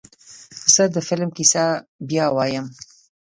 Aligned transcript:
زه 0.73 0.83
د 0.93 0.97
فلم 1.07 1.29
کیسه 1.37 1.65
بیا 2.09 2.25
وایم. 2.35 2.65